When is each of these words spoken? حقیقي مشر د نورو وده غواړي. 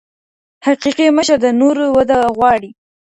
حقیقي 0.65 1.07
مشر 1.17 1.37
د 1.43 1.47
نورو 1.59 1.85
وده 1.95 2.17
غواړي. 2.35 2.71